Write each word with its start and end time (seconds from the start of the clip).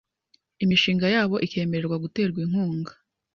imishinga 0.63 1.05
yabo 1.15 1.35
ikemererwa 1.45 1.95
guterwa 2.03 2.39
inkunga 2.45 2.91